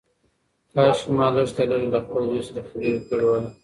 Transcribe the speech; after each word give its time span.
کاشکي 0.73 1.11
ما 1.17 1.25
لږ 1.35 1.47
تر 1.55 1.65
لږه 1.71 1.87
له 1.93 1.99
خپل 2.05 2.21
زوی 2.29 2.41
سره 2.47 2.61
خبرې 2.67 2.91
کړې 3.07 3.25
وای. 3.27 3.43